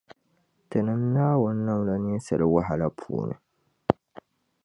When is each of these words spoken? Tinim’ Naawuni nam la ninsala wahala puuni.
Tinim’ 0.69 1.01
Naawuni 1.13 1.61
nam 1.65 1.79
la 1.87 1.95
ninsala 2.03 2.45
wahala 2.53 2.87
puuni. 2.97 3.35